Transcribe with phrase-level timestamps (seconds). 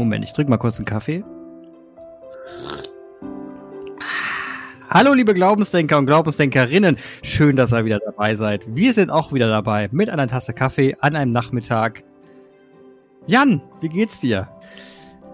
[0.00, 1.22] Moment, ich trinke mal kurz einen Kaffee.
[4.88, 6.96] Hallo, liebe Glaubensdenker und Glaubensdenkerinnen.
[7.22, 8.64] Schön, dass ihr wieder dabei seid.
[8.74, 12.02] Wir sind auch wieder dabei mit einer Tasse Kaffee an einem Nachmittag.
[13.26, 14.48] Jan, wie geht's dir?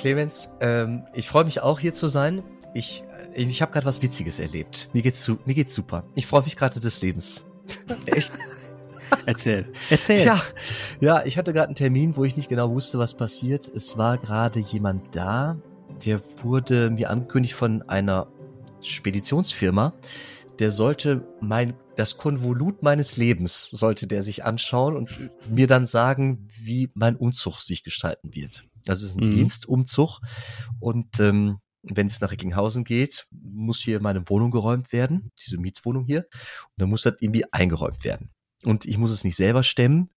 [0.00, 2.42] Clemens, ähm, ich freue mich auch hier zu sein.
[2.74, 3.04] Ich,
[3.34, 4.90] ich habe gerade was Witziges erlebt.
[4.92, 6.02] Mir geht's, mir geht's super.
[6.16, 7.46] Ich freue mich gerade des Lebens.
[8.06, 8.32] Echt?
[9.26, 9.66] Erzähl.
[9.90, 10.26] Erzähl.
[10.26, 10.40] Ja,
[11.00, 13.68] ja ich hatte gerade einen Termin, wo ich nicht genau wusste, was passiert.
[13.74, 15.56] Es war gerade jemand da,
[16.04, 18.28] der wurde mir angekündigt von einer
[18.82, 19.94] Speditionsfirma,
[20.58, 25.10] der sollte mein, das Konvolut meines Lebens sollte der sich anschauen und
[25.48, 28.64] mir dann sagen, wie mein Umzug sich gestalten wird.
[28.88, 29.30] Also es ist ein mhm.
[29.30, 30.20] Dienstumzug
[30.80, 36.04] und ähm, wenn es nach Recklinghausen geht, muss hier meine Wohnung geräumt werden, diese Mietswohnung
[36.04, 38.30] hier, und dann muss das irgendwie eingeräumt werden.
[38.64, 40.10] Und ich muss es nicht selber stemmen.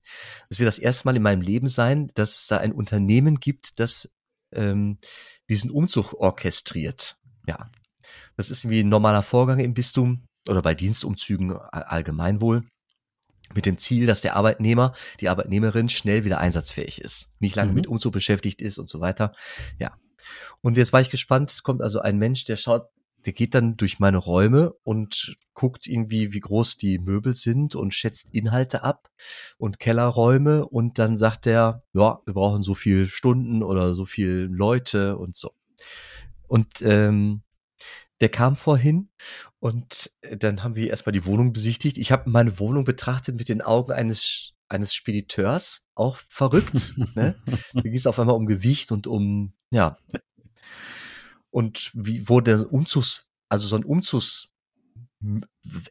[0.50, 3.80] Es wird das erste Mal in meinem Leben sein, dass es da ein Unternehmen gibt,
[3.80, 4.09] das
[4.54, 4.98] ähm,
[5.50, 7.18] diesen Umzug orchestriert.
[7.48, 7.70] Ja,
[8.38, 12.64] das ist irgendwie ein normaler Vorgang im Bistum oder bei Dienstumzügen allgemein wohl.
[13.56, 17.31] Mit dem Ziel, dass der Arbeitnehmer, die Arbeitnehmerin schnell wieder einsatzfähig ist.
[17.40, 17.76] Nicht lange mhm.
[17.76, 19.31] mit Umzug beschäftigt ist und so weiter.
[19.80, 19.98] Ja.
[20.62, 21.50] Und jetzt war ich gespannt.
[21.50, 22.90] Es kommt also ein Mensch, der schaut,
[23.25, 27.94] der geht dann durch meine Räume und guckt irgendwie, wie groß die Möbel sind und
[27.94, 29.09] schätzt Inhalte ab
[29.58, 34.47] und Kellerräume und dann sagt er, ja, wir brauchen so viel Stunden oder so viel
[34.52, 35.52] Leute und so.
[36.47, 37.44] Und ähm,
[38.22, 39.09] der kam vorhin
[39.59, 41.97] und äh, dann haben wir erstmal die Wohnung besichtigt.
[41.97, 46.94] Ich habe meine Wohnung betrachtet mit den Augen eines eines Spediteurs, auch verrückt.
[47.16, 47.36] ne?
[47.73, 49.97] Da ging es auf einmal um Gewicht und um, ja.
[51.52, 54.53] Und wie, wo der Umzugs, also so ein Umzugs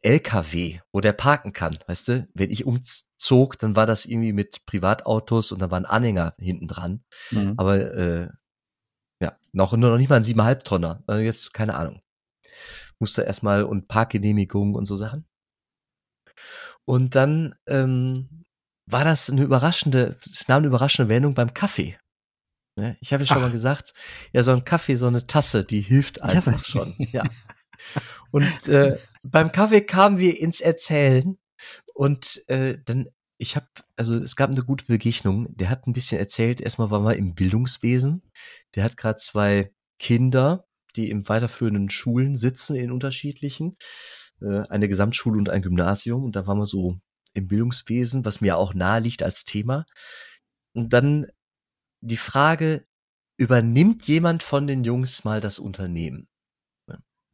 [0.02, 2.28] LKW, wo der parken kann, weißt du?
[2.32, 6.66] Wenn ich umzog, dann war das irgendwie mit Privatautos und da war ein Anhänger hinten
[6.66, 7.04] dran.
[7.30, 7.54] Mhm.
[7.58, 8.28] Aber äh,
[9.20, 11.02] ja, noch, noch nicht mal ein siebeneinhalb Tonner.
[11.06, 12.00] Also jetzt keine Ahnung
[12.98, 15.26] musste erstmal und Parkgenehmigung und so Sachen.
[16.84, 18.44] Und dann ähm,
[18.86, 21.98] war das eine überraschende, es nahm eine überraschende Wendung beim Kaffee.
[22.78, 22.96] Ne?
[23.00, 23.42] Ich habe ja schon Ach.
[23.42, 23.94] mal gesagt,
[24.32, 26.94] ja, so ein Kaffee, so eine Tasse, die hilft einfach schon.
[27.12, 27.24] Ja.
[28.32, 31.38] Und äh, beim Kaffee kamen wir ins Erzählen
[31.94, 33.66] und äh, dann, ich habe,
[33.96, 35.56] also es gab eine gute Begegnung.
[35.56, 36.60] Der hat ein bisschen erzählt.
[36.60, 38.22] Erstmal war mal im Bildungswesen.
[38.74, 43.76] Der hat gerade zwei Kinder die im weiterführenden Schulen sitzen, in unterschiedlichen,
[44.42, 46.24] äh, eine Gesamtschule und ein Gymnasium.
[46.24, 46.98] Und da waren wir so
[47.34, 49.86] im Bildungswesen, was mir auch nahe liegt als Thema.
[50.74, 51.26] Und dann
[52.00, 52.84] die Frage,
[53.36, 56.28] übernimmt jemand von den Jungs mal das Unternehmen?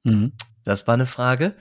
[0.05, 0.33] Mhm.
[0.65, 1.57] Das war eine Frage,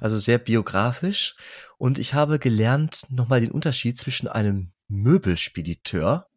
[0.00, 1.36] also sehr biografisch.
[1.76, 6.28] Und ich habe gelernt nochmal den Unterschied zwischen einem Möbelspediteur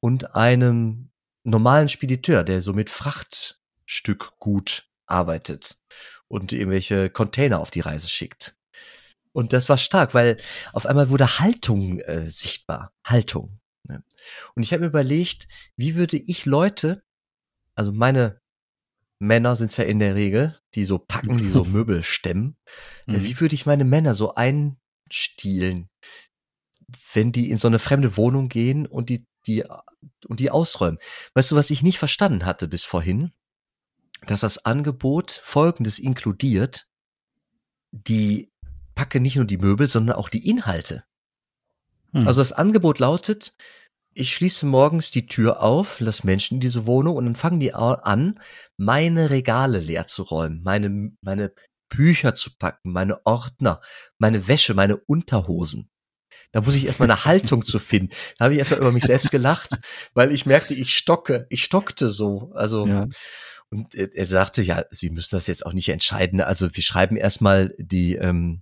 [0.00, 1.10] und einem
[1.44, 5.78] normalen Spediteur, der so mit Fracht Stück gut arbeitet
[6.28, 8.56] und irgendwelche Container auf die Reise schickt.
[9.32, 10.36] Und das war stark, weil
[10.72, 12.92] auf einmal wurde Haltung äh, sichtbar.
[13.04, 13.58] Haltung.
[13.88, 14.04] Ne?
[14.54, 17.02] Und ich habe mir überlegt, wie würde ich Leute,
[17.74, 18.40] also meine
[19.18, 22.56] Männer sind es ja in der Regel, die so packen, die so Möbel stemmen,
[23.06, 23.24] äh, mhm.
[23.24, 25.88] wie würde ich meine Männer so einstielen,
[27.14, 29.64] wenn die in so eine fremde Wohnung gehen und die, die,
[30.26, 30.98] und die ausräumen?
[31.34, 33.32] Weißt du, was ich nicht verstanden hatte bis vorhin?
[34.26, 36.86] dass das Angebot Folgendes inkludiert,
[37.90, 38.52] die
[38.94, 41.04] packen nicht nur die Möbel, sondern auch die Inhalte.
[42.12, 42.26] Hm.
[42.26, 43.54] Also das Angebot lautet,
[44.14, 47.74] ich schließe morgens die Tür auf, lasse Menschen in diese Wohnung und dann fangen die
[47.74, 48.38] an,
[48.76, 51.52] meine Regale leer zu räumen, meine, meine
[51.88, 53.80] Bücher zu packen, meine Ordner,
[54.18, 55.88] meine Wäsche, meine Unterhosen.
[56.52, 58.14] Da muss ich erstmal eine Haltung zu finden.
[58.38, 59.78] Da habe ich erstmal über mich selbst gelacht,
[60.14, 62.52] weil ich merkte, ich stocke, ich stockte so.
[62.54, 63.08] Also ja.
[63.70, 66.42] Und er sagte, ja, Sie müssen das jetzt auch nicht entscheiden.
[66.42, 68.60] Also wir schreiben erstmal die, ähm,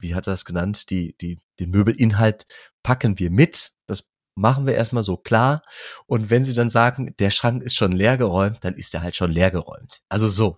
[0.00, 2.46] wie hat er das genannt, die, die, den Möbelinhalt
[2.82, 3.72] packen wir mit.
[3.86, 5.62] Das machen wir erstmal so klar.
[6.06, 9.16] Und wenn Sie dann sagen, der Schrank ist schon leer geräumt, dann ist er halt
[9.16, 10.00] schon leer geräumt.
[10.08, 10.56] Also so.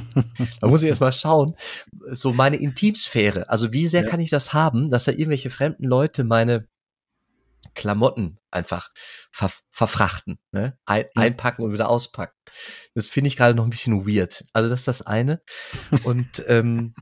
[0.60, 1.54] da muss ich erstmal schauen,
[2.08, 3.48] so meine Intimsphäre.
[3.48, 4.08] Also wie sehr ja.
[4.08, 6.68] kann ich das haben, dass da irgendwelche fremden Leute meine
[7.74, 8.90] Klamotten einfach
[9.30, 10.76] ver verfrachten, ne?
[10.84, 12.34] Ein, einpacken und wieder auspacken.
[12.94, 14.44] Das finde ich gerade noch ein bisschen weird.
[14.52, 15.40] Also das ist das eine.
[16.04, 16.92] Und ähm,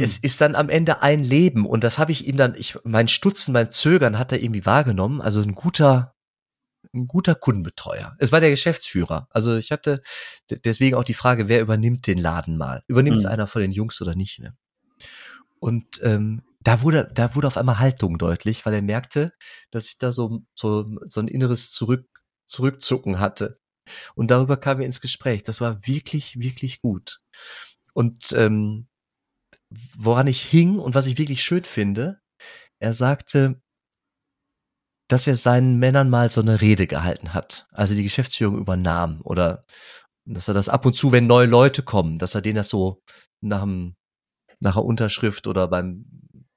[0.00, 3.08] es ist dann am Ende ein Leben und das habe ich ihm dann, ich, mein
[3.08, 5.20] Stutzen, mein Zögern hat er irgendwie wahrgenommen.
[5.20, 6.14] Also ein guter,
[6.92, 8.14] ein guter Kundenbetreuer.
[8.18, 9.28] Es war der Geschäftsführer.
[9.30, 10.02] Also ich hatte
[10.50, 12.82] deswegen auch die Frage, wer übernimmt den Laden mal?
[12.86, 13.30] Übernimmt es mhm.
[13.30, 14.38] einer von den Jungs oder nicht?
[14.40, 14.56] Ne?
[15.58, 19.32] Und ähm, da wurde, da wurde auf einmal Haltung deutlich, weil er merkte,
[19.70, 22.06] dass ich da so, so, so ein inneres Zurück,
[22.46, 23.58] Zurückzucken hatte.
[24.14, 25.42] Und darüber kamen wir ins Gespräch.
[25.42, 27.20] Das war wirklich, wirklich gut.
[27.94, 28.86] Und ähm,
[29.96, 32.20] woran ich hing und was ich wirklich schön finde,
[32.80, 33.60] er sagte,
[35.08, 39.62] dass er seinen Männern mal so eine Rede gehalten hat, also die Geschäftsführung übernahm oder
[40.26, 43.02] dass er das ab und zu, wenn neue Leute kommen, dass er denen das so
[43.42, 43.96] nach, dem,
[44.60, 46.04] nach der Unterschrift oder beim,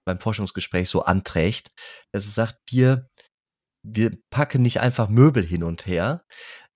[0.05, 1.71] beim Forschungsgespräch so anträgt,
[2.11, 3.07] dass er sagt, wir,
[3.83, 6.25] wir packen nicht einfach Möbel hin und her,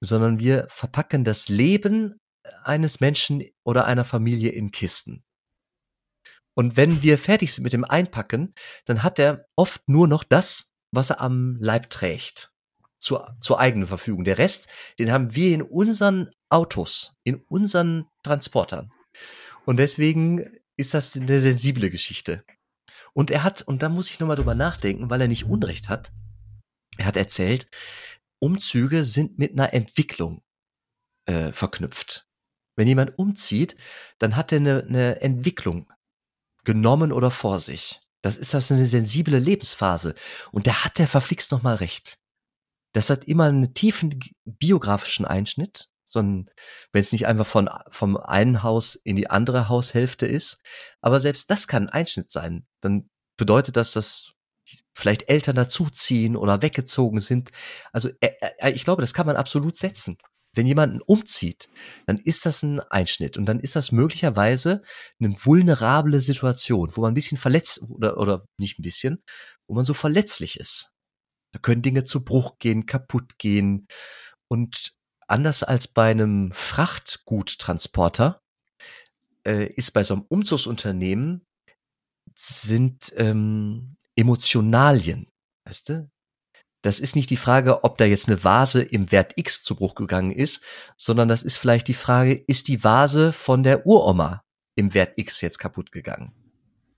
[0.02, 2.18] sondern wir verpacken das Leben
[2.64, 5.25] eines Menschen oder einer Familie in Kisten.
[6.56, 8.54] Und wenn wir fertig sind mit dem Einpacken,
[8.86, 12.52] dann hat er oft nur noch das, was er am Leib trägt.
[12.98, 14.24] Zur, zur eigenen Verfügung.
[14.24, 18.92] Der Rest, den haben wir in unseren Autos, in unseren Transportern.
[19.66, 22.44] Und deswegen ist das eine sensible Geschichte.
[23.14, 26.12] Und er hat, und da muss ich nochmal drüber nachdenken, weil er nicht Unrecht hat.
[26.98, 27.70] Er hat erzählt,
[28.40, 30.42] Umzüge sind mit einer Entwicklung
[31.26, 32.28] äh, verknüpft.
[32.76, 33.76] Wenn jemand umzieht,
[34.20, 35.90] dann hat er eine, eine Entwicklung
[36.66, 38.02] genommen oder vor sich.
[38.22, 40.16] Das ist das eine sensible Lebensphase.
[40.52, 42.18] Und da hat der verflixt nochmal recht.
[42.94, 46.50] Das hat immer einen tiefen biografischen Einschnitt, sondern
[46.92, 50.64] wenn es nicht einfach von, vom einen Haus in die andere Haushälfte ist.
[51.02, 52.66] Aber selbst das kann ein Einschnitt sein.
[52.82, 54.32] Dann bedeutet das, dass
[54.94, 57.52] vielleicht Eltern dazuziehen oder weggezogen sind.
[57.92, 60.18] Also äh, äh, ich glaube, das kann man absolut setzen
[60.56, 61.70] wenn jemanden umzieht,
[62.06, 64.82] dann ist das ein Einschnitt und dann ist das möglicherweise
[65.20, 69.24] eine vulnerable Situation, wo man ein bisschen verletzt oder, oder nicht ein bisschen,
[69.68, 70.92] wo man so verletzlich ist.
[71.54, 73.88] Da können Dinge zu Bruch gehen, kaputt gehen
[74.50, 74.94] und
[75.28, 78.42] anders als bei einem Frachtguttransporter
[79.46, 81.46] äh, ist bei so einem Umzugsunternehmen
[82.36, 85.30] sind ähm, Emotionalien,
[85.66, 86.10] weißt du,
[86.86, 89.96] das ist nicht die Frage, ob da jetzt eine Vase im Wert X zu Bruch
[89.96, 90.64] gegangen ist,
[90.96, 94.44] sondern das ist vielleicht die Frage, ist die Vase von der Uroma
[94.76, 96.32] im Wert X jetzt kaputt gegangen?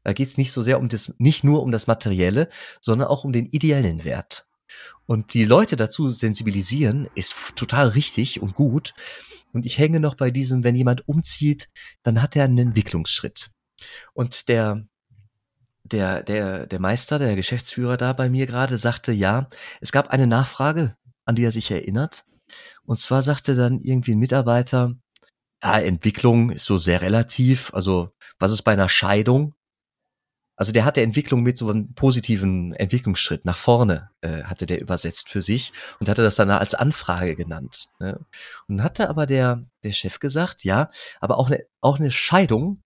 [0.04, 2.50] Da geht es nicht so sehr um das, nicht nur um das Materielle,
[2.82, 4.50] sondern auch um den ideellen Wert.
[5.06, 8.94] Und die Leute dazu sensibilisieren, ist total richtig und gut.
[9.54, 11.70] Und ich hänge noch bei diesem, wenn jemand umzieht,
[12.04, 13.52] dann hat er einen Entwicklungsschritt.
[14.14, 14.86] Und der
[15.92, 19.50] der, der, der Meister, der Geschäftsführer da bei mir gerade, sagte, ja,
[19.82, 20.96] es gab eine Nachfrage,
[21.26, 22.26] an die er sich erinnert.
[22.86, 24.96] Und zwar sagte dann irgendwie ein Mitarbeiter,
[25.64, 27.74] ja, Entwicklung ist so sehr relativ.
[27.74, 29.56] Also, was ist bei einer Scheidung?
[30.56, 35.30] Also, der hatte Entwicklung mit so einem positiven Entwicklungsschritt nach vorne, äh, hatte der übersetzt
[35.30, 37.90] für sich und hatte das dann als Anfrage genannt.
[38.00, 38.20] Ne?
[38.68, 40.90] Und hatte aber der, der Chef gesagt, ja,
[41.20, 42.84] aber auch eine, auch eine Scheidung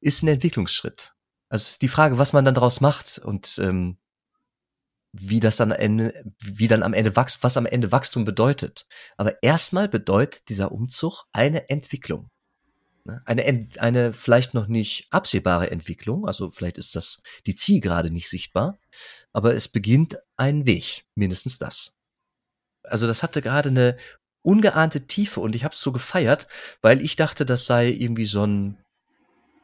[0.00, 1.14] ist ein Entwicklungsschritt.
[1.52, 3.98] Also ist die Frage, was man dann daraus macht und ähm,
[5.12, 8.86] wie das dann Ende, wie dann am Ende wächst, was am Ende Wachstum bedeutet.
[9.18, 12.30] Aber erstmal bedeutet dieser Umzug eine Entwicklung.
[13.04, 13.20] Ne?
[13.26, 18.78] Eine, eine vielleicht noch nicht absehbare Entwicklung, also vielleicht ist das die Zielgerade nicht sichtbar,
[19.34, 21.98] aber es beginnt ein Weg, mindestens das.
[22.82, 23.98] Also das hatte gerade eine
[24.40, 26.48] ungeahnte Tiefe und ich habe es so gefeiert,
[26.80, 28.81] weil ich dachte, das sei irgendwie so ein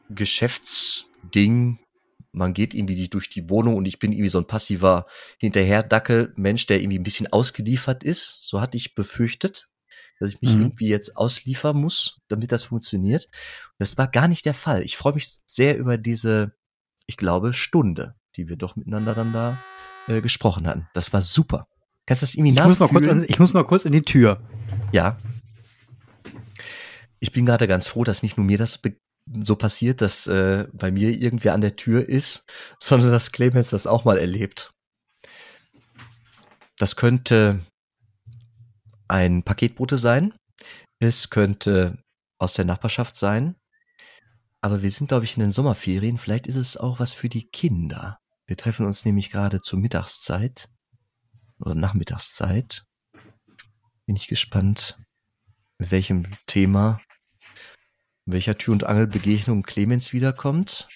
[0.09, 1.79] Geschäftsding.
[2.31, 5.05] Man geht irgendwie durch die Wohnung und ich bin irgendwie so ein passiver
[5.39, 8.47] Hinterherdackel-Mensch, der irgendwie ein bisschen ausgeliefert ist.
[8.47, 9.67] So hatte ich befürchtet,
[10.19, 10.61] dass ich mich mhm.
[10.61, 13.27] irgendwie jetzt ausliefern muss, damit das funktioniert.
[13.79, 14.83] Das war gar nicht der Fall.
[14.83, 16.53] Ich freue mich sehr über diese,
[17.07, 19.63] ich glaube, Stunde, die wir doch miteinander dann da
[20.07, 20.87] äh, gesprochen hatten.
[20.93, 21.67] Das war super.
[22.05, 24.41] Kannst du das irgendwie ich muss, mal kurz, ich muss mal kurz in die Tür.
[24.91, 25.17] Ja.
[27.19, 28.79] Ich bin gerade ganz froh, dass nicht nur mir das
[29.41, 32.45] so passiert, dass äh, bei mir irgendwer an der Tür ist,
[32.79, 34.71] sondern dass Clemens das auch mal erlebt.
[36.77, 37.59] Das könnte
[39.07, 40.33] ein Paketbote sein.
[40.99, 42.01] Es könnte
[42.37, 43.55] aus der Nachbarschaft sein.
[44.61, 46.17] Aber wir sind, glaube ich, in den Sommerferien.
[46.17, 48.19] Vielleicht ist es auch was für die Kinder.
[48.45, 50.69] Wir treffen uns nämlich gerade zur Mittagszeit
[51.59, 52.85] oder Nachmittagszeit.
[54.05, 54.97] Bin ich gespannt,
[55.77, 56.99] mit welchem Thema
[58.31, 60.87] welcher Tür- und Angelbegegnung Clemens wiederkommt.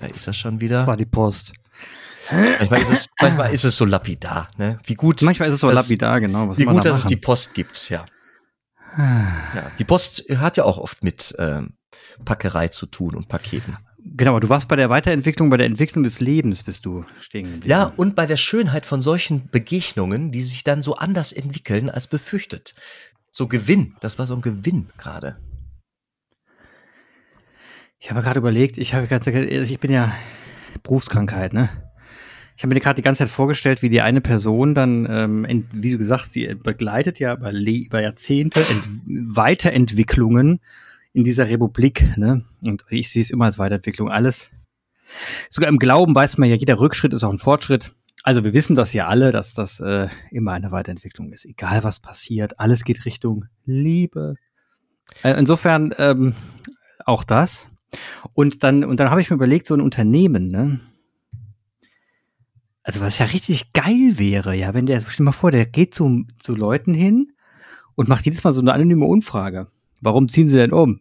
[0.00, 0.78] Da ist er schon wieder.
[0.78, 1.52] Das war die Post.
[2.30, 4.78] Manchmal ist es, manchmal ist es so lapidar, ne?
[4.84, 5.22] Wie gut.
[5.22, 6.56] Manchmal ist es so das, lapidar, genau.
[6.56, 8.04] wie gut, da dass es die Post gibt, ja.
[8.98, 9.72] ja.
[9.78, 11.74] Die Post hat ja auch oft mit ähm,
[12.24, 13.78] Packerei zu tun und Paketen.
[13.98, 17.44] Genau, aber du warst bei der Weiterentwicklung, bei der Entwicklung des Lebens bist du stehen
[17.44, 17.68] geblieben.
[17.68, 22.06] Ja, und bei der Schönheit von solchen Begegnungen, die sich dann so anders entwickeln als
[22.06, 22.74] befürchtet.
[23.30, 25.36] So Gewinn, das war so ein Gewinn gerade.
[27.98, 30.14] Ich habe gerade überlegt, ich habe ganz, also ich bin ja
[30.82, 31.68] Berufskrankheit, ne?
[32.56, 35.92] Ich habe mir gerade die ganze Zeit vorgestellt, wie die eine Person dann, ähm, wie
[35.92, 38.82] du gesagt, sie begleitet ja über, über Jahrzehnte Ent
[39.36, 40.58] Weiterentwicklungen
[41.12, 42.16] in dieser Republik.
[42.16, 42.44] Ne?
[42.62, 44.10] Und ich sehe es immer als Weiterentwicklung.
[44.10, 44.50] Alles.
[45.50, 47.94] Sogar im Glauben weiß man ja, jeder Rückschritt ist auch ein Fortschritt.
[48.24, 51.44] Also wir wissen das ja alle, dass das äh, immer eine Weiterentwicklung ist.
[51.44, 54.34] Egal was passiert, alles geht Richtung Liebe.
[55.22, 56.34] Äh, insofern ähm,
[57.04, 57.70] auch das.
[58.32, 60.80] Und dann, und dann habe ich mir überlegt, so ein Unternehmen, ne?
[62.82, 65.94] Also was ja richtig geil wäre, ja, wenn der, stell dir mal vor, der geht
[65.94, 67.32] zu, zu Leuten hin
[67.96, 69.66] und macht jedes Mal so eine anonyme Umfrage.
[70.00, 71.00] Warum ziehen sie denn um?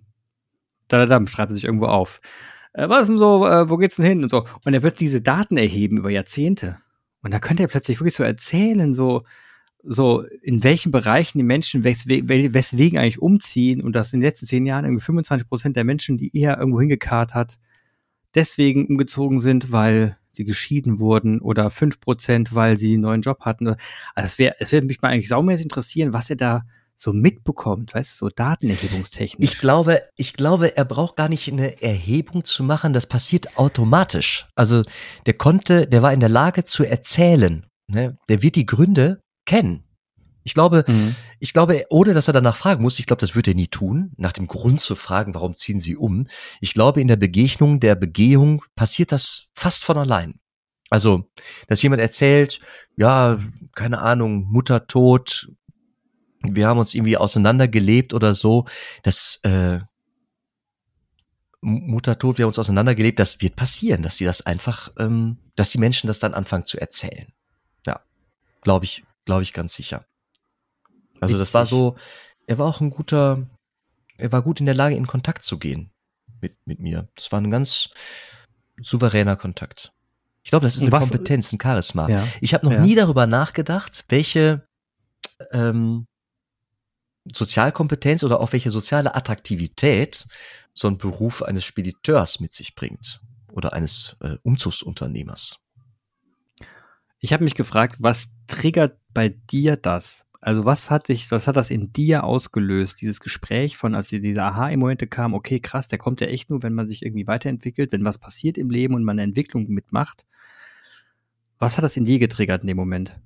[0.89, 2.19] Da, da, da, schreibt er sich irgendwo auf.
[2.73, 4.45] Äh, was ist denn so, äh, wo geht's denn hin und so.
[4.65, 6.79] Und er wird diese Daten erheben über Jahrzehnte.
[7.21, 9.23] Und da könnte er plötzlich wirklich so erzählen, so,
[9.87, 14.45] so in welchen Bereichen die Menschen weswegen, weswegen eigentlich umziehen und dass in den letzten
[14.45, 17.57] zehn Jahren irgendwie 25 Prozent der Menschen, die er irgendwo hingekarrt hat,
[18.35, 23.41] deswegen umgezogen sind, weil sie geschieden wurden oder fünf Prozent, weil sie einen neuen Job
[23.41, 23.67] hatten.
[23.67, 23.77] Also
[24.15, 26.63] es wäre, es würde mich mal eigentlich saumäßig interessieren, was er da
[26.95, 29.47] so mitbekommt, weißt du, so datenerhebungstechnisch.
[29.47, 34.47] Ich glaube, ich glaube, er braucht gar nicht eine Erhebung zu machen, das passiert automatisch.
[34.55, 34.81] Also
[35.27, 37.65] der konnte, der war in der Lage zu erzählen.
[37.87, 38.17] Ne?
[38.29, 39.83] Der wird die Gründe kennen.
[40.43, 41.15] Ich glaube, mhm.
[41.39, 44.13] ich glaube, ohne dass er danach fragen muss, ich glaube, das würde er nie tun,
[44.15, 46.27] nach dem Grund zu fragen, warum ziehen sie um.
[46.61, 50.39] Ich glaube, in der Begegnung, der Begehung passiert das fast von allein.
[50.89, 51.29] Also,
[51.67, 52.61] dass jemand erzählt,
[52.95, 53.39] ja,
[53.75, 55.51] keine Ahnung, Mutter tot,
[56.43, 58.65] wir haben uns irgendwie auseinandergelebt oder so,
[59.03, 59.79] das äh,
[61.59, 65.71] Mutter tot, wir haben uns auseinandergelebt, das wird passieren, dass sie das einfach, ähm, dass
[65.71, 67.33] die Menschen das dann anfangen zu erzählen.
[67.85, 67.99] Ja,
[68.61, 70.07] glaube ich, glaube ich ganz sicher.
[71.19, 71.95] Also das war so,
[72.47, 73.47] er war auch ein guter,
[74.17, 75.91] er war gut in der Lage, in Kontakt zu gehen
[76.41, 77.07] mit, mit mir.
[77.15, 77.89] Das war ein ganz
[78.79, 79.91] souveräner Kontakt.
[80.43, 82.09] Ich glaube, das ist eine Was, Kompetenz, ein Charisma.
[82.09, 82.81] Ja, ich habe noch ja.
[82.81, 84.65] nie darüber nachgedacht, welche
[85.51, 86.07] ähm,
[87.25, 90.25] Sozialkompetenz oder auch welche soziale Attraktivität
[90.73, 93.19] so ein Beruf eines Spediteurs mit sich bringt
[93.51, 95.59] oder eines äh, Umzugsunternehmers.
[97.19, 100.27] Ich habe mich gefragt, was triggert bei dir das?
[100.39, 104.21] Also was hat sich, was hat das in dir ausgelöst, dieses Gespräch von, als dir
[104.21, 107.91] diese Aha-Momente kam, okay, krass, der kommt ja echt nur, wenn man sich irgendwie weiterentwickelt,
[107.91, 110.25] wenn was passiert im Leben und man eine Entwicklung mitmacht.
[111.57, 113.19] Was hat das in dir getriggert in dem Moment?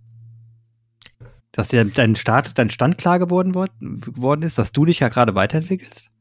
[1.51, 5.35] Dass dir dein Start, dein Stand klar geworden, worden ist, dass du dich ja gerade
[5.35, 6.11] weiterentwickelst?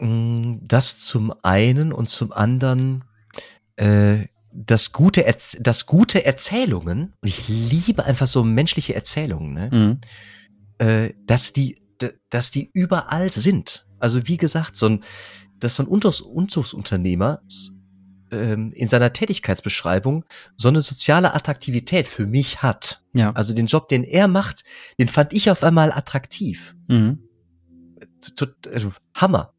[0.00, 3.04] Mm, das zum einen und zum anderen
[3.76, 5.24] äh, das gute,
[5.60, 9.68] das gute Erzählungen, und ich liebe einfach so menschliche Erzählungen, ne?
[9.70, 10.00] Mhm.
[10.78, 11.76] Äh, dass die,
[12.30, 13.86] dass die überall sind.
[13.98, 15.04] Also wie gesagt, so ein,
[15.58, 17.42] dass so ein Umzugsunternehmer
[18.30, 20.24] ähm, in seiner Tätigkeitsbeschreibung
[20.56, 23.02] so eine soziale Attraktivität für mich hat.
[23.14, 23.32] Ja.
[23.32, 24.64] Also den Job, den er macht,
[24.98, 26.74] den fand ich auf einmal attraktiv.
[26.88, 27.22] Mhm.
[28.72, 29.54] Also, Hammer.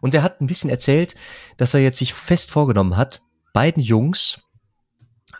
[0.00, 1.14] Und er hat ein bisschen erzählt,
[1.56, 3.22] dass er jetzt sich fest vorgenommen hat,
[3.52, 4.40] beiden Jungs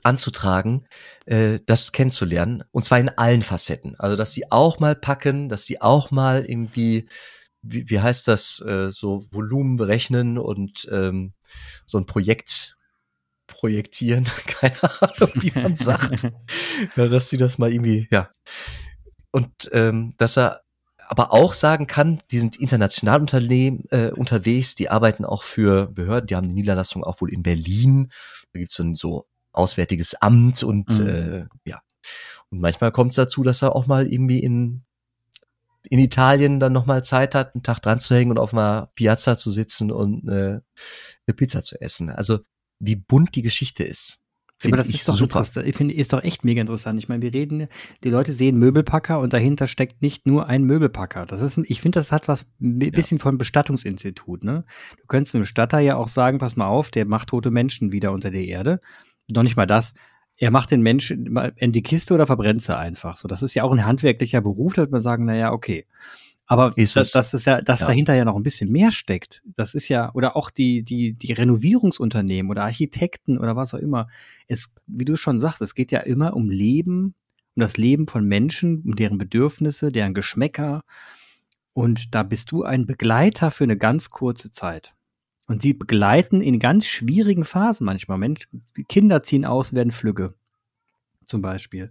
[0.02, 0.87] anzutragen,
[1.26, 2.64] äh, das kennenzulernen.
[2.73, 3.95] Und zwar in allen Facetten.
[3.99, 7.09] Also, dass sie auch mal packen, dass sie auch mal irgendwie,
[7.62, 11.33] wie, wie heißt das, äh, so Volumen berechnen und ähm,
[11.87, 12.76] so ein Projekt
[13.47, 16.25] projektieren, keine Ahnung, wie man sagt.
[16.97, 18.31] ja, dass sie das mal irgendwie, ja.
[19.31, 20.62] Und ähm, dass er
[21.12, 26.26] aber auch sagen kann, die sind international Unternehmen, äh, unterwegs, die arbeiten auch für Behörden,
[26.26, 28.11] die haben eine Niederlassung auch wohl in Berlin.
[28.54, 31.07] Da gibt's so ein so auswärtiges Amt und mhm.
[31.07, 31.83] äh, ja.
[32.49, 34.85] Und manchmal kommt es dazu, dass er auch mal irgendwie in,
[35.83, 39.37] in Italien dann nochmal Zeit hat, einen Tag dran zu hängen und auf einer Piazza
[39.37, 40.61] zu sitzen und äh,
[41.26, 42.09] eine Pizza zu essen.
[42.09, 42.38] Also
[42.78, 44.21] wie bunt die Geschichte ist.
[44.64, 45.45] Aber das ist doch super.
[45.64, 46.99] Ich finde, ist doch echt mega interessant.
[46.99, 47.69] Ich meine, wir reden,
[48.04, 51.26] die Leute sehen Möbelpacker und dahinter steckt nicht nur ein Möbelpacker.
[51.26, 53.23] Das ist, ich finde, das hat was ein bisschen ja.
[53.23, 54.64] von Bestattungsinstitut, ne?
[54.99, 58.12] Du könntest einem Bestatter ja auch sagen, pass mal auf, der macht tote Menschen wieder
[58.12, 58.81] unter der Erde.
[59.28, 59.95] Noch nicht mal das.
[60.38, 63.16] Er macht den Menschen in die Kiste oder verbrennt sie einfach.
[63.16, 65.87] So, das ist ja auch ein handwerklicher Beruf, da würde man sagen, na ja, okay.
[66.47, 67.87] Aber ist das, das ist ja, dass ja.
[67.87, 69.42] dahinter ja noch ein bisschen mehr steckt.
[69.45, 74.09] Das ist ja, oder auch die, die, die Renovierungsunternehmen oder Architekten oder was auch immer.
[74.49, 77.14] Es, wie du schon sagst, es geht ja immer um Leben,
[77.54, 80.82] um das Leben von Menschen, um deren Bedürfnisse, deren Geschmäcker.
[81.72, 84.94] Und da bist du ein Begleiter für eine ganz kurze Zeit.
[85.46, 88.18] Und sie begleiten in ganz schwierigen Phasen manchmal.
[88.18, 88.49] Mensch,
[88.88, 90.34] Kinder ziehen aus, werden Flügge
[91.26, 91.90] zum Beispiel.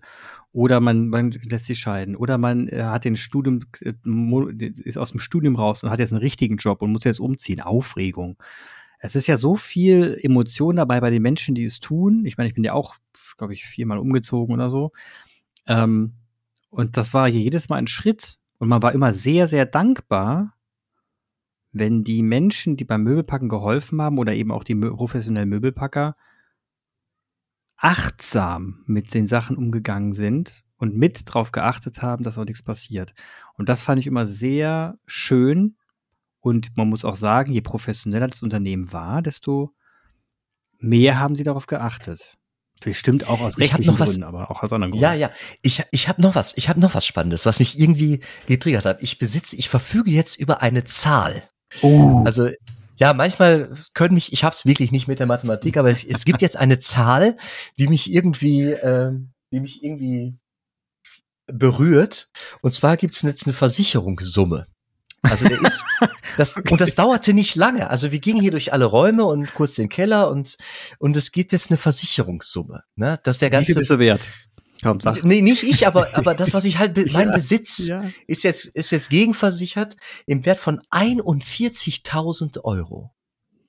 [0.53, 2.15] Oder man, man lässt sich scheiden.
[2.15, 3.93] Oder man äh, hat den Studium, äh,
[4.83, 7.61] ist aus dem Studium raus und hat jetzt einen richtigen Job und muss jetzt umziehen.
[7.61, 8.37] Aufregung.
[9.03, 12.23] Es ist ja so viel Emotion dabei bei den Menschen, die es tun.
[12.25, 12.95] Ich meine, ich bin ja auch,
[13.35, 14.91] glaube ich, viermal umgezogen oder so.
[15.65, 16.13] Ähm,
[16.69, 18.37] und das war jedes Mal ein Schritt.
[18.59, 20.53] Und man war immer sehr, sehr dankbar,
[21.71, 26.15] wenn die Menschen, die beim Möbelpacken geholfen haben oder eben auch die professionellen Möbelpacker,
[27.77, 33.15] achtsam mit den Sachen umgegangen sind und mit drauf geachtet haben, dass auch nichts passiert.
[33.57, 35.75] Und das fand ich immer sehr schön.
[36.41, 39.71] Und man muss auch sagen, je professioneller das Unternehmen war, desto
[40.79, 42.37] mehr haben sie darauf geachtet.
[42.83, 45.03] Bestimmt auch aus rechtlichen Gründen, aber auch aus anderen Gründen.
[45.03, 45.29] Ja, ja.
[45.61, 46.57] Ich, ich habe noch was.
[46.57, 49.03] Ich habe noch was Spannendes, was mich irgendwie getriggert hat.
[49.03, 51.43] Ich besitze, ich verfüge jetzt über eine Zahl.
[51.83, 52.23] Oh.
[52.25, 52.49] Also
[52.99, 56.25] ja, manchmal können mich, ich habe es wirklich nicht mit der Mathematik, aber es, es
[56.25, 57.37] gibt jetzt eine Zahl,
[57.77, 59.11] die mich irgendwie, äh,
[59.51, 60.37] die mich irgendwie
[61.45, 62.29] berührt.
[62.61, 64.67] Und zwar gibt es jetzt eine Versicherungssumme.
[65.21, 65.83] Also der ist,
[66.37, 66.71] das, okay.
[66.71, 67.89] und das dauerte nicht lange.
[67.89, 70.57] Also wir gingen hier durch alle Räume und kurz den Keller und,
[70.97, 73.19] und es gibt jetzt eine Versicherungssumme, ne?
[73.23, 73.69] Dass der ganze.
[73.69, 74.21] Wie viel bist du wert?
[74.83, 75.23] Komm, sag.
[75.23, 78.03] Nee, nicht ich, aber, aber das, was ich halt, mein ja, Besitz ja.
[78.27, 83.11] ist jetzt, ist jetzt gegenversichert im Wert von 41.000 Euro.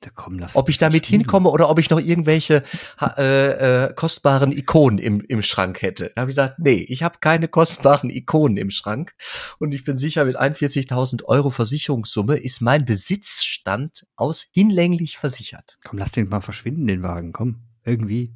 [0.02, 1.20] Da komm, lass ob ich damit stimmen.
[1.20, 2.64] hinkomme oder ob ich noch irgendwelche
[3.00, 6.10] äh, äh, kostbaren Ikonen im, im Schrank hätte.
[6.14, 9.14] Da habe ich gesagt, nee, ich habe keine kostbaren Ikonen im Schrank
[9.58, 15.78] und ich bin sicher, mit 41.000 Euro Versicherungssumme ist mein Besitzstand aus hinlänglich versichert.
[15.84, 18.34] Komm, lass den mal verschwinden, den Wagen, komm, irgendwie.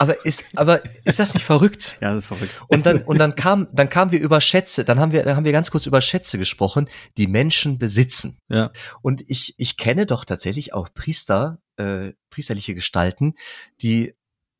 [0.00, 1.98] Aber ist, aber ist das nicht verrückt?
[2.00, 2.62] Ja, das ist verrückt.
[2.68, 5.44] Und dann, und dann kam, dann kamen wir über Schätze, dann haben wir, dann haben
[5.44, 6.88] wir ganz kurz über Schätze gesprochen,
[7.18, 8.38] die Menschen besitzen.
[8.48, 8.70] Ja.
[9.02, 13.34] Und ich, ich kenne doch tatsächlich auch Priester, äh, priesterliche Gestalten,
[13.82, 14.14] die,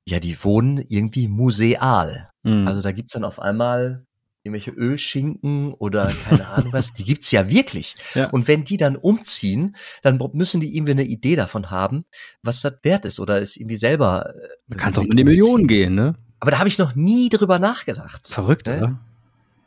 [0.06, 2.28] ja, die wohnen irgendwie museal.
[2.42, 2.68] Mhm.
[2.68, 4.04] Also da gibt's dann auf einmal
[4.42, 7.96] irgendwelche Ölschinken oder keine Ahnung was, die gibt's ja wirklich.
[8.14, 8.28] Ja.
[8.30, 12.04] Und wenn die dann umziehen, dann müssen die irgendwie eine Idee davon haben,
[12.42, 14.34] was das wert ist oder ist irgendwie selber.
[14.66, 16.16] Man kann auch in die Millionen gehen, ne?
[16.40, 18.26] Aber da habe ich noch nie drüber nachgedacht.
[18.26, 18.76] Verrückt, ne?
[18.78, 19.00] oder?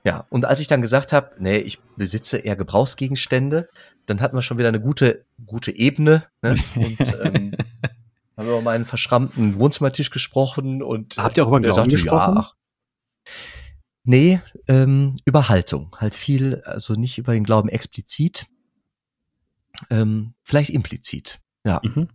[0.03, 3.69] Ja, und als ich dann gesagt habe, nee, ich besitze eher Gebrauchsgegenstände,
[4.05, 6.25] dann hatten wir schon wieder eine gute, gute Ebene.
[6.41, 6.55] Ne?
[6.75, 7.53] Und ähm,
[8.35, 12.35] haben wir über meinen verschrammten Wohnzimmertisch gesprochen und habt ihr auch über den Glauben gesprochen?
[12.35, 12.55] Ja, ach,
[14.03, 15.95] Nee, ähm, über Haltung.
[15.97, 18.45] Halt viel, also nicht über den Glauben explizit,
[19.89, 21.39] ähm, vielleicht implizit.
[21.65, 21.81] Ja.
[21.83, 22.09] Mhm.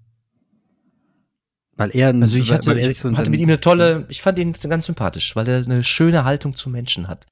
[1.77, 4.53] Weil er, also ich hatte, er so hatte mit ihm eine tolle, ich fand ihn
[4.53, 7.27] ganz sympathisch, weil er eine schöne Haltung zu Menschen hat.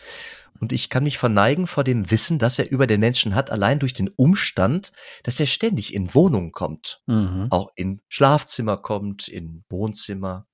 [0.60, 3.78] Und ich kann mich verneigen vor dem Wissen, dass er über den Menschen hat, allein
[3.78, 4.92] durch den Umstand,
[5.24, 7.02] dass er ständig in Wohnungen kommt.
[7.06, 7.48] Mhm.
[7.50, 10.46] Auch in Schlafzimmer kommt, in Wohnzimmer.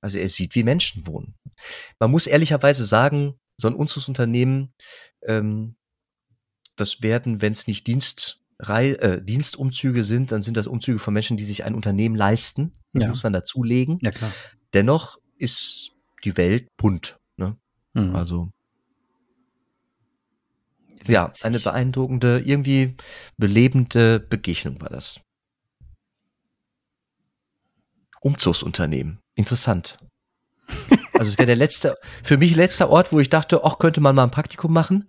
[0.00, 1.34] Also er sieht, wie Menschen wohnen.
[1.98, 4.74] Man muss ehrlicherweise sagen, so ein Unzugsunternehmen,
[5.22, 5.76] ähm,
[6.76, 11.36] das werden, wenn es nicht Dienstrei äh, Dienstumzüge sind, dann sind das Umzüge von Menschen,
[11.36, 12.72] die sich ein Unternehmen leisten.
[12.92, 13.08] Ja.
[13.08, 13.98] muss man dazulegen.
[14.02, 14.30] Ja, klar.
[14.74, 15.92] Dennoch ist
[16.24, 17.18] die Welt bunt.
[17.36, 17.56] Ne?
[17.94, 18.14] Mhm.
[18.14, 18.50] Also
[21.06, 22.96] ja, eine beeindruckende, irgendwie
[23.36, 25.20] belebende Begegnung war das.
[28.20, 29.18] Umzugsunternehmen.
[29.34, 29.96] Interessant.
[31.22, 34.14] Also es wäre der letzte, für mich letzter Ort, wo ich dachte, ach, könnte man
[34.14, 35.08] mal ein Praktikum machen.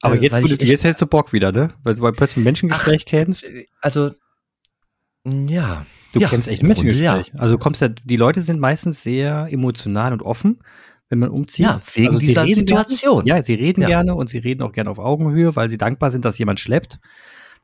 [0.00, 1.72] Aber äh, jetzt, echt, jetzt hättest du Bock wieder, ne?
[1.82, 3.44] Weil du plötzlich ein Menschengespräch ach, kennst.
[3.44, 4.10] Äh, also,
[5.24, 5.86] ja.
[6.12, 7.28] Du ja, kennst echt ein Menschengespräch.
[7.28, 7.40] Ja.
[7.40, 10.60] Also kommst ja, die Leute sind meistens sehr emotional und offen,
[11.08, 11.66] wenn man umzieht.
[11.66, 13.24] Ja, wegen also dieser Situation.
[13.24, 13.88] Gerne, ja, sie reden ja.
[13.88, 16.98] gerne und sie reden auch gerne auf Augenhöhe, weil sie dankbar sind, dass jemand schleppt.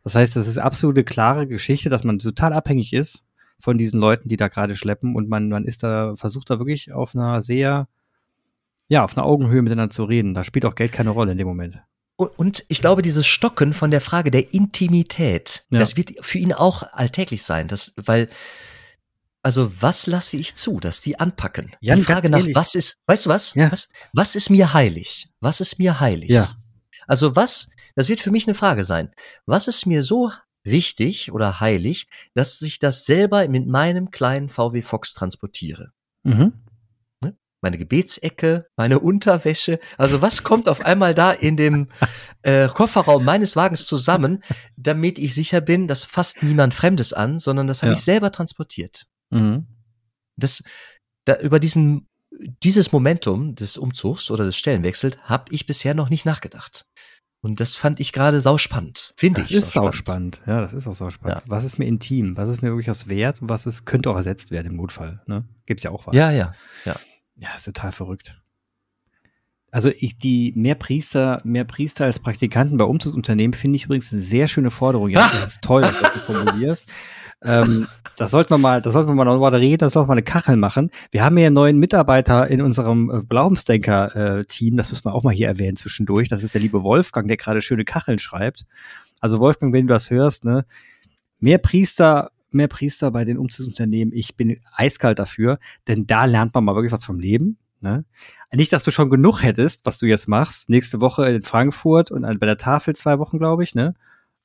[0.02, 3.24] Das heißt, das ist absolute klare Geschichte, dass man total abhängig ist
[3.60, 6.92] von diesen Leuten, die da gerade schleppen und man, man ist da, versucht da wirklich
[6.92, 7.88] auf einer sehr,
[8.88, 10.34] ja, auf einer Augenhöhe miteinander zu reden.
[10.34, 11.80] Da spielt auch Geld keine Rolle in dem Moment.
[12.16, 15.78] Und ich glaube, dieses Stocken von der Frage der Intimität, ja.
[15.78, 18.28] das wird für ihn auch alltäglich sein, das, weil,
[19.42, 21.74] also was lasse ich zu, dass die anpacken?
[21.80, 23.54] Ja, die Frage nach, was ist, weißt du was?
[23.54, 23.72] Ja.
[23.72, 23.88] was?
[24.12, 25.30] Was ist mir heilig?
[25.40, 26.28] Was ist mir heilig?
[26.28, 26.50] Ja.
[27.06, 29.10] Also was, das wird für mich eine Frage sein.
[29.46, 30.30] Was ist mir so
[30.70, 35.92] wichtig oder heilig, dass ich das selber mit meinem kleinen VW Fox transportiere.
[36.22, 36.52] Mhm.
[37.20, 37.36] Ne?
[37.60, 39.78] Meine Gebetsecke, meine Unterwäsche.
[39.98, 41.88] Also was kommt auf einmal da in dem
[42.42, 44.42] äh, Kofferraum meines Wagens zusammen,
[44.76, 47.98] damit ich sicher bin, dass fast niemand Fremdes an, sondern das habe ja.
[47.98, 49.06] ich selber transportiert.
[49.30, 49.66] Mhm.
[50.36, 50.62] Das,
[51.24, 52.08] da, über diesen,
[52.62, 56.86] dieses Momentum des Umzugs oder des Stellenwechsels habe ich bisher noch nicht nachgedacht.
[57.42, 59.14] Und das fand ich gerade sauspannend.
[59.16, 59.48] Finde ich.
[59.48, 60.42] Das ist sauspannend.
[60.46, 61.38] Ja, das ist auch sauspannend.
[61.38, 61.50] Ja.
[61.50, 62.36] Was ist mir intim?
[62.36, 63.40] Was ist mir wirklich was wert?
[63.40, 65.22] Und was ist, könnte auch ersetzt werden im Notfall?
[65.26, 65.44] Ne?
[65.64, 66.14] Gibt's ja auch was.
[66.14, 66.52] Ja, ja,
[66.84, 66.96] ja.
[67.36, 68.42] Ja, ist total verrückt.
[69.70, 74.20] Also ich, die mehr Priester, mehr Priester als Praktikanten bei Umzugsunternehmen finde ich übrigens eine
[74.20, 75.08] sehr schöne Forderung.
[75.08, 76.88] Ja, das ist toll, dass du formulierst.
[77.42, 80.14] Ähm, das sollten wir mal, das sollten wir mal mal reden, das sollten wir mal
[80.14, 80.90] eine Kachel machen.
[81.10, 85.32] Wir haben ja einen neuen Mitarbeiter in unserem äh, Glaubensdenker-Team, das müssen wir auch mal
[85.32, 86.28] hier erwähnen zwischendurch.
[86.28, 88.66] Das ist der liebe Wolfgang, der gerade schöne Kacheln schreibt.
[89.20, 90.66] Also Wolfgang, wenn du das hörst, ne,
[91.38, 94.14] mehr Priester, mehr Priester bei den Umzugsunternehmen.
[94.14, 97.58] Ich bin eiskalt dafür, denn da lernt man mal wirklich was vom Leben.
[97.80, 98.04] Ne?
[98.52, 100.68] Nicht, dass du schon genug hättest, was du jetzt machst.
[100.68, 103.94] Nächste Woche in Frankfurt und bei der Tafel zwei Wochen, glaube ich, ne?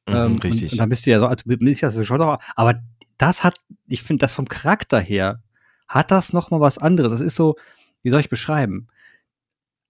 [0.07, 0.63] Mhm, ähm, richtig.
[0.63, 2.75] Und, und, dann bist du ja so, also bist ja so schon noch, aber
[3.17, 3.55] das hat,
[3.87, 5.41] ich finde, das vom Charakter her
[5.87, 7.11] hat das noch mal was anderes.
[7.11, 7.55] Das ist so,
[8.01, 8.87] wie soll ich beschreiben?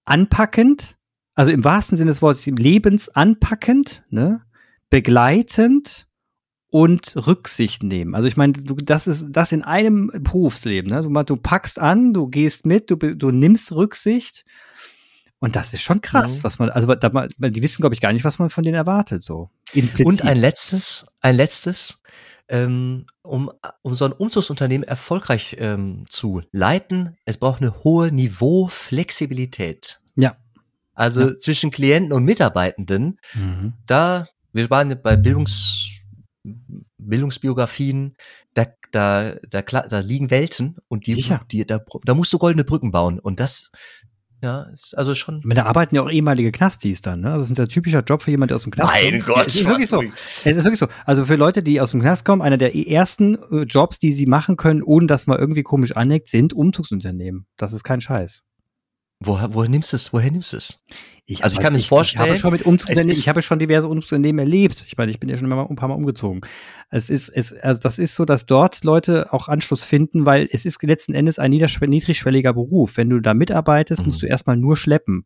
[0.06, 0.97] Anpackend,
[1.34, 4.41] also im wahrsten Sinne des Wortes, lebensanpackend, ne?
[4.89, 6.08] Begleitend
[6.75, 8.15] und Rücksicht nehmen.
[8.15, 10.91] Also ich meine, du, das ist das in einem Berufsleben.
[10.91, 11.01] Ne?
[11.01, 14.45] Du, du packst an, du gehst mit, du, du nimmst Rücksicht.
[15.45, 16.43] Und das ist schon krass, mhm.
[16.43, 19.21] was man, also da, die wissen, glaube ich, gar nicht, was man von denen erwartet.
[19.23, 19.49] So.
[19.73, 20.05] Implizit.
[20.05, 22.01] Und ein letztes, ein letztes,
[22.47, 29.99] ähm, um, um so ein Umzugsunternehmen erfolgreich ähm, zu leiten, es braucht eine hohe Niveau-Flexibilität.
[30.15, 30.36] Ja.
[30.93, 31.38] Also ja.
[31.38, 33.73] zwischen Klienten und Mitarbeitenden, mhm.
[33.86, 35.91] da, wir waren bei Bildungs
[36.97, 38.15] Bildungsbiografien,
[38.53, 41.15] da, da, da, da liegen Welten und die,
[41.51, 43.19] die da, da musst du goldene Brücken bauen.
[43.19, 43.71] Und das,
[44.41, 45.41] ja, ist also schon.
[45.43, 47.32] Mit da arbeiten ja auch ehemalige Knastis dann, ne?
[47.32, 49.28] Also das ist ein typischer Job für jemand, der aus dem Knast mein kommt.
[49.28, 49.48] Mein Gott.
[49.48, 50.04] Es ist wirklich so.
[50.04, 50.88] Es ist wirklich so.
[51.06, 54.26] Also für Leute, die aus dem Knast kommen, einer der ersten äh, Jobs, die sie
[54.26, 57.48] machen können, ohne dass man irgendwie komisch aneckt, sind Umzugsunternehmen.
[57.58, 58.43] Das ist kein Scheiß.
[59.19, 60.12] Woher, woher nimmst du es?
[60.12, 60.84] Woher nimmst du es?
[61.25, 62.25] Ich also ich kann mir das vorstellen.
[62.25, 64.84] Ich habe schon mit Umzugsunternehmen, ich habe schon diverse Umzugsunternehmen erlebt.
[64.86, 66.41] Ich meine, ich bin ja schon ein paar Mal umgezogen.
[66.91, 70.65] Es ist, es, also das ist so, dass dort Leute auch Anschluss finden, weil es
[70.65, 72.97] ist letzten Endes ein niedrigschwelliger Beruf.
[72.97, 74.08] Wenn du da mitarbeitest, mhm.
[74.08, 75.25] musst du erstmal nur schleppen.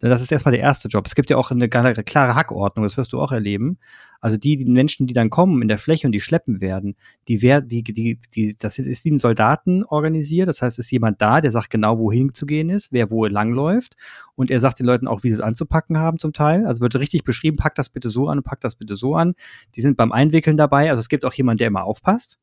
[0.00, 1.06] Das ist erstmal der erste Job.
[1.06, 3.78] Es gibt ja auch eine klare Hackordnung, das wirst du auch erleben.
[4.20, 7.42] Also die, die Menschen, die dann kommen in der Fläche und die schleppen werden, die
[7.42, 10.48] werden, die, die, die, das ist wie ein Soldaten organisiert.
[10.48, 13.24] Das heißt, es ist jemand da, der sagt genau, wohin zu gehen ist, wer wo
[13.26, 13.96] langläuft.
[14.34, 16.66] Und er sagt den Leuten auch, wie sie es anzupacken haben zum Teil.
[16.66, 19.34] Also wird richtig beschrieben, pack das bitte so an, pack das bitte so an.
[19.74, 20.90] Die sind beim Einwickeln dabei.
[20.90, 22.38] Also es gibt auch jemand, der immer aufpasst.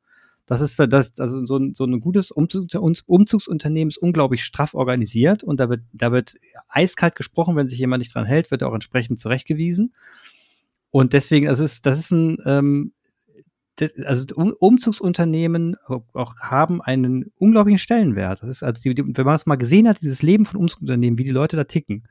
[0.48, 2.70] Das ist für das, also so ein, so ein gutes Umzug,
[3.06, 6.38] Umzugsunternehmen ist unglaublich straff organisiert und da wird, da wird
[6.70, 9.94] eiskalt gesprochen, wenn sich jemand nicht dran hält, wird er auch entsprechend zurechtgewiesen.
[10.92, 12.94] Und deswegen, das ist, das ist ein, ähm,
[13.76, 18.42] das, also Umzugsunternehmen auch haben einen unglaublichen Stellenwert.
[18.42, 21.20] Das ist, also die, die, wenn man das mal gesehen hat, dieses Leben von Umzugsunternehmen,
[21.20, 22.08] wie die Leute da ticken,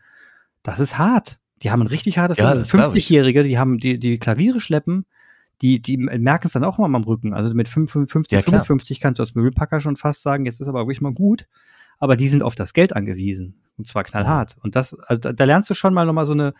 [0.62, 1.38] das ist hart.
[1.62, 5.06] Die haben ein richtig hartes ja, 50-Jährige, die haben die, die Klaviere schleppen,
[5.62, 7.32] die, die merken es dann auch mal am Rücken.
[7.32, 10.80] Also mit 55, ja, 55 kannst du als Möbelpacker schon fast sagen, jetzt ist aber
[10.80, 11.46] wirklich mal gut.
[11.98, 13.62] Aber die sind auf das Geld angewiesen.
[13.78, 14.56] Und zwar knallhart.
[14.62, 16.52] Und das, also da, da lernst du schon mal nochmal so eine,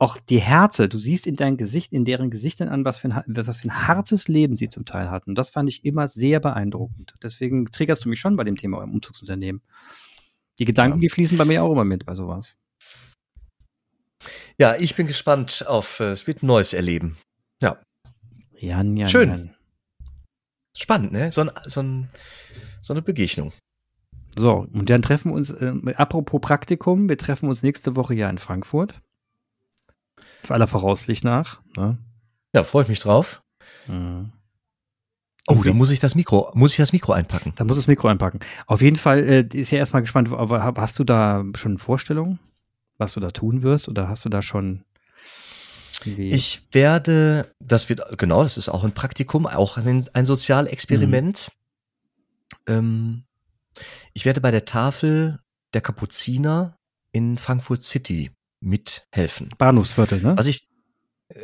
[0.00, 3.22] auch die Härte, du siehst in dein Gesicht, in deren Gesichtern an, was für, ein,
[3.26, 5.34] was für ein hartes Leben sie zum Teil hatten.
[5.34, 7.14] Das fand ich immer sehr beeindruckend.
[7.22, 9.60] Deswegen triggerst du mich schon bei dem Thema im Umzugsunternehmen.
[10.58, 12.56] Die Gedanken, die fließen bei mir auch immer mit bei sowas.
[14.58, 17.18] Ja, ich bin gespannt auf, äh, es wird neues Erleben.
[17.62, 17.78] Ja.
[18.58, 19.28] Jan, Jan, Schön.
[19.28, 19.54] Jan.
[20.76, 21.30] Spannend, ne?
[21.30, 22.08] So, ein, so, ein,
[22.80, 23.52] so eine Begegnung.
[24.38, 28.30] So, und dann treffen wir uns, äh, apropos Praktikum, wir treffen uns nächste Woche ja
[28.30, 28.94] in Frankfurt.
[30.48, 31.60] Aller Voraussicht nach.
[31.76, 31.98] Ne?
[32.54, 33.42] Ja, freue ich mich drauf.
[33.86, 34.32] Mhm.
[35.46, 37.52] Oh, da muss ich das Mikro, muss ich das Mikro einpacken?
[37.56, 38.40] Da muss das Mikro einpacken.
[38.66, 42.38] Auf jeden Fall äh, ist ja erstmal gespannt, aber hast du da schon Vorstellungen,
[42.98, 43.88] was du da tun wirst?
[43.88, 44.84] Oder hast du da schon
[46.06, 51.50] ich werde, das wird, genau, das ist auch ein Praktikum, auch ein, ein Sozialexperiment.
[52.66, 52.74] Mhm.
[52.74, 53.24] Ähm,
[54.14, 55.40] ich werde bei der Tafel
[55.74, 56.78] der Kapuziner
[57.12, 59.48] in Frankfurt City mithelfen.
[59.58, 60.36] Bahnhofsviertel, ne?
[60.36, 60.68] Was ich,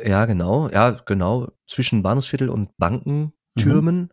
[0.05, 4.09] ja, genau, ja, genau, zwischen Bahnhofsviertel und Bankentürmen mhm.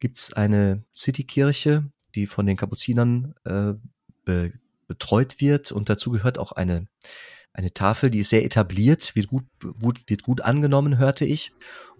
[0.00, 3.74] gibt's eine Citykirche, die von den Kapuzinern äh,
[4.24, 4.52] be
[4.86, 6.88] betreut wird und dazu gehört auch eine
[7.58, 9.44] eine Tafel, die ist sehr etabliert, wird gut,
[9.80, 11.52] gut, wird gut angenommen, hörte ich.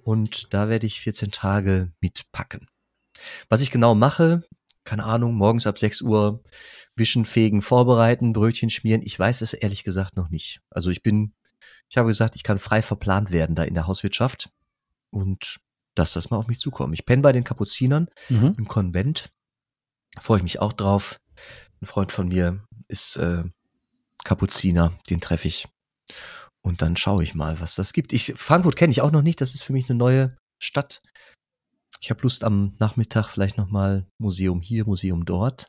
[0.05, 2.68] Und da werde ich 14 Tage mitpacken.
[3.48, 4.44] Was ich genau mache,
[4.88, 6.42] keine Ahnung, morgens ab 6 Uhr
[6.96, 9.03] wischen, fegen, vorbereiten, Brötchen schmieren.
[9.03, 10.62] Ich weiß es ehrlich gesagt noch nicht.
[10.70, 11.35] Also ich bin,
[11.90, 14.51] ich habe gesagt, ich kann frei verplant werden da in der Hauswirtschaft
[15.11, 15.59] und
[15.94, 16.94] dass das mal auf mich zukommt.
[16.94, 18.55] Ich penne bei den Kapuzinern mhm.
[18.57, 19.31] im Konvent.
[20.18, 21.20] Freue ich mich auch drauf.
[21.83, 23.44] Ein Freund von mir ist äh,
[24.24, 25.68] Kapuziner, den treffe ich.
[26.62, 28.14] Und dann schaue ich mal, was das gibt.
[28.14, 31.03] Ich, Frankfurt kenne ich auch noch nicht, das ist für mich eine neue Stadt.
[32.00, 35.66] Ich habe Lust am Nachmittag vielleicht nochmal Museum hier, Museum dort.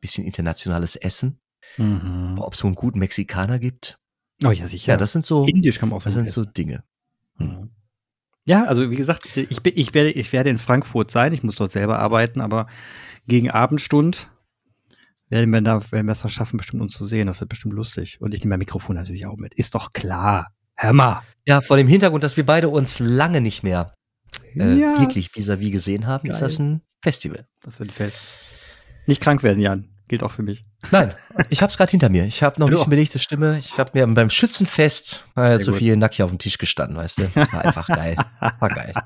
[0.00, 1.40] Bisschen internationales Essen.
[1.76, 2.36] Mhm.
[2.38, 3.98] Ob es so einen guten Mexikaner gibt?
[4.44, 4.92] Oh ja, sicher.
[4.92, 5.46] Ja, das sind so.
[5.46, 6.84] Indisch kann man auch Das sind so Dinge.
[7.38, 7.70] Hm.
[8.46, 11.32] Ja, also wie gesagt, ich, bin, ich, werde, ich werde in Frankfurt sein.
[11.32, 12.66] Ich muss dort selber arbeiten, aber
[13.26, 14.28] gegen Abendstund
[15.30, 17.26] werden wir da, werden wir es schaffen, bestimmt uns zu sehen.
[17.26, 18.20] Das wird bestimmt lustig.
[18.20, 19.54] Und ich nehme mein Mikrofon natürlich auch mit.
[19.54, 20.48] Ist doch klar.
[20.76, 21.24] Hammer.
[21.46, 23.94] Ja, vor dem Hintergrund, dass wir beide uns lange nicht mehr
[24.54, 25.00] äh, ja.
[25.00, 26.34] wirklich vis-à-vis -vis gesehen haben, Geil.
[26.34, 27.46] ist das ein Festival.
[27.62, 28.18] Das wird ein Fest.
[29.06, 29.88] Nicht krank werden, Jan.
[30.08, 30.66] Gilt auch für mich.
[30.90, 31.14] Nein,
[31.48, 32.24] ich habe es gerade hinter mir.
[32.24, 33.56] Ich habe noch ein bisschen belegte Stimme.
[33.56, 37.34] Ich habe mir beim Schützenfest äh, so viel nackt auf dem Tisch gestanden, weißt du.
[37.34, 38.16] War einfach geil.
[38.40, 38.92] War geil.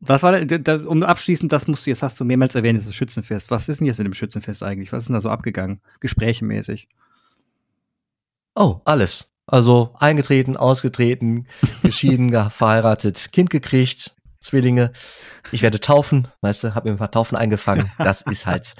[0.00, 2.94] Was war da, um abschließend, das musst du, jetzt hast du mehrmals erwähnt, das ist
[2.94, 3.50] Schützenfest.
[3.50, 4.92] Was ist denn jetzt mit dem Schützenfest eigentlich?
[4.92, 5.82] Was ist denn da so abgegangen?
[6.00, 6.88] Gesprächemäßig.
[8.54, 9.34] Oh, alles.
[9.46, 11.46] Also eingetreten, ausgetreten,
[11.82, 14.92] geschieden, verheiratet, Kind gekriegt, Zwillinge.
[15.52, 17.90] Ich werde taufen, weißt du, habe mir ein paar Taufen eingefangen.
[17.98, 18.74] Das ist halt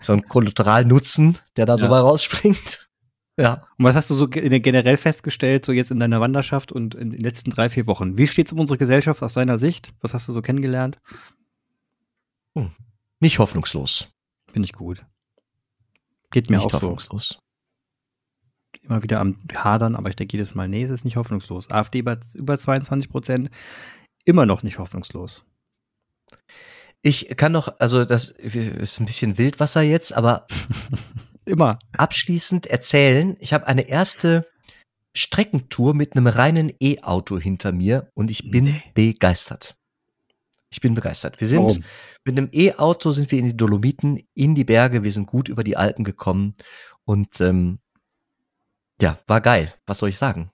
[0.00, 2.88] so ein Kollateralnutzen, der da so mal rausspringt.
[3.38, 3.66] Ja.
[3.78, 7.20] Und was hast du so generell festgestellt, so jetzt in deiner Wanderschaft und in den
[7.20, 8.18] letzten drei, vier Wochen?
[8.18, 9.94] Wie steht es um unsere Gesellschaft aus deiner Sicht?
[10.02, 11.00] Was hast du so kennengelernt?
[12.54, 12.72] Hm.
[13.20, 14.08] Nicht hoffnungslos.
[14.52, 15.06] Finde ich gut.
[16.30, 17.28] Geht mir nicht auch hoffnungslos.
[17.28, 17.38] so.
[18.82, 21.70] Immer wieder am Hadern, aber ich denke jedes Mal, nee, es ist nicht hoffnungslos.
[21.70, 23.50] AfD über, über 22 Prozent,
[24.24, 25.44] immer noch nicht hoffnungslos.
[27.02, 30.46] Ich kann noch, also das ist ein bisschen Wildwasser jetzt, aber
[31.44, 33.36] immer abschließend erzählen.
[33.40, 34.46] Ich habe eine erste
[35.14, 38.82] Streckentour mit einem reinen E-Auto hinter mir und ich bin nee.
[38.94, 39.76] begeistert.
[40.70, 41.40] Ich bin begeistert.
[41.40, 41.84] Wir sind Warum?
[42.24, 45.04] mit einem E-Auto sind wir in die Dolomiten, in die Berge.
[45.04, 46.54] Wir sind gut über die Alpen gekommen
[47.04, 47.78] und ähm,
[49.00, 49.74] ja, war geil.
[49.86, 50.50] Was soll ich sagen?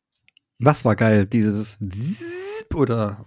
[0.59, 1.27] Was war geil?
[1.27, 1.79] Dieses
[2.75, 3.27] oder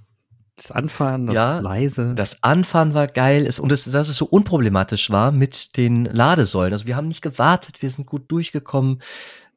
[0.62, 2.14] das Anfahren, das ja, leise.
[2.14, 6.74] Das Anfahren war geil ist, und es, dass es so unproblematisch war mit den Ladesäulen.
[6.74, 9.02] Also wir haben nicht gewartet, wir sind gut durchgekommen.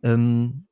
[0.03, 0.67] Ähm,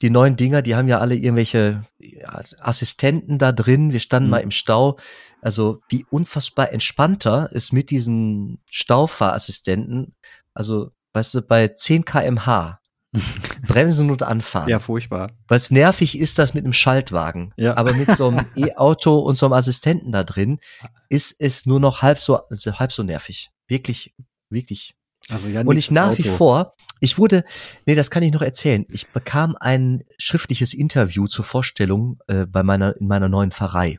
[0.00, 3.92] die neuen Dinger, die haben ja alle irgendwelche ja, Assistenten da drin.
[3.92, 4.30] Wir standen mhm.
[4.30, 4.96] mal im Stau.
[5.42, 10.14] Also wie unfassbar entspannter ist mit diesem Staufahrassistenten.
[10.54, 12.79] Also, weißt du, bei 10 kmh
[13.66, 14.68] Bremsen und anfahren.
[14.68, 15.32] Ja, furchtbar.
[15.48, 17.52] Was nervig ist das mit einem Schaltwagen.
[17.56, 17.76] Ja.
[17.76, 20.60] Aber mit so einem E-Auto und so einem Assistenten da drin
[21.08, 23.50] ist es nur noch halb so, halb so nervig.
[23.66, 24.14] Wirklich,
[24.48, 24.94] wirklich.
[25.28, 26.18] Also ja, und ich nach Auto.
[26.18, 27.44] wie vor, ich wurde,
[27.86, 28.86] nee, das kann ich noch erzählen.
[28.88, 33.98] Ich bekam ein schriftliches Interview zur Vorstellung äh, bei meiner, in meiner neuen Pfarrei.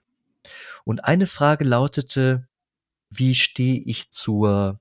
[0.84, 2.48] Und eine Frage lautete,
[3.10, 4.80] wie stehe ich zur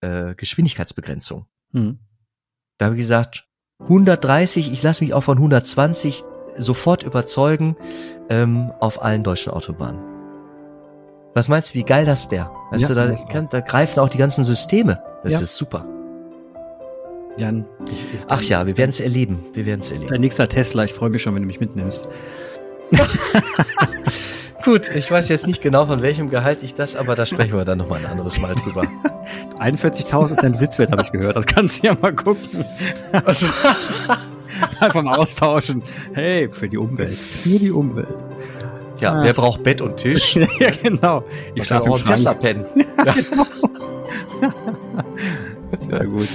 [0.00, 1.46] äh, Geschwindigkeitsbegrenzung?
[1.72, 1.98] Hm.
[2.78, 3.47] Da habe ich gesagt,
[3.80, 6.24] 130, ich lasse mich auch von 120
[6.56, 7.76] sofort überzeugen
[8.28, 10.00] ähm, auf allen deutschen Autobahnen.
[11.34, 12.50] Was meinst du, wie geil das wäre?
[12.70, 15.00] Weißt ja, du, da, kann, da greifen auch die ganzen Systeme.
[15.22, 15.40] Das ja.
[15.40, 15.86] ist super.
[17.38, 17.64] Jan.
[17.86, 19.44] Ich, ich, Ach ja, wir werden es erleben.
[19.52, 20.08] Wir werden es erleben.
[20.08, 22.08] Dein nächster Tesla, ich freue mich schon, wenn du mich mitnimmst.
[24.68, 27.64] Gut, ich weiß jetzt nicht genau, von welchem Gehalt ich das, aber da sprechen wir
[27.64, 28.82] dann nochmal ein anderes Mal drüber.
[29.58, 31.36] 41.000 ist dein Besitzwert, habe ich gehört.
[31.36, 32.66] Das kannst du ja mal gucken.
[33.24, 33.46] Also.
[34.80, 35.82] Einfach mal austauschen.
[36.12, 37.16] Hey, für die Umwelt.
[37.16, 38.14] Für die Umwelt.
[39.00, 39.22] Ja, ah.
[39.22, 40.36] wer braucht Bett und Tisch?
[40.58, 41.24] ja, genau.
[41.54, 42.66] Ich schlafe im Tesla pennen.
[43.06, 43.14] Ja.
[45.88, 46.28] Sehr gut.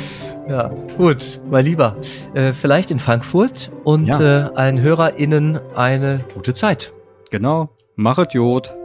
[0.50, 1.98] Ja, gut, mein Lieber.
[2.34, 4.48] Äh, vielleicht in Frankfurt und ja.
[4.48, 6.93] äh, allen HörerInnen eine gute Zeit.
[7.30, 7.69] Genau.
[7.95, 8.75] Machet Jod.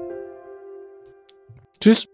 [1.81, 2.07] Tschüss.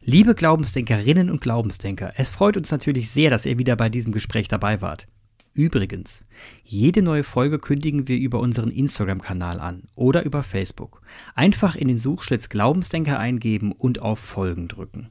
[0.00, 4.48] Liebe Glaubensdenkerinnen und Glaubensdenker, es freut uns natürlich sehr, dass ihr wieder bei diesem Gespräch
[4.48, 5.06] dabei wart.
[5.54, 6.26] Übrigens,
[6.64, 11.02] jede neue Folge kündigen wir über unseren Instagram-Kanal an oder über Facebook.
[11.36, 15.10] Einfach in den Suchschlitz Glaubensdenker eingeben und auf Folgen drücken.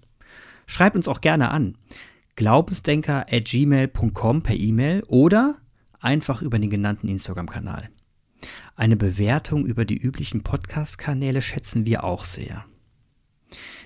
[0.66, 1.78] Schreibt uns auch gerne an.
[2.36, 5.56] Glaubensdenker at gmail.com per E-Mail oder
[6.02, 7.90] einfach über den genannten Instagram-Kanal.
[8.76, 12.66] Eine Bewertung über die üblichen Podcast-Kanäle schätzen wir auch sehr.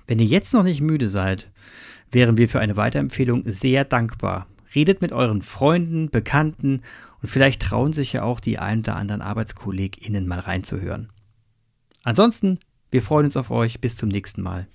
[0.07, 1.51] Wenn ihr jetzt noch nicht müde seid,
[2.11, 4.47] wären wir für eine Weiterempfehlung sehr dankbar.
[4.73, 6.81] Redet mit euren Freunden, Bekannten
[7.21, 11.09] und vielleicht trauen sich ja auch die ein oder anderen ArbeitskollegInnen mal reinzuhören.
[12.03, 12.59] Ansonsten,
[12.91, 13.81] wir freuen uns auf euch.
[13.81, 14.67] Bis zum nächsten Mal.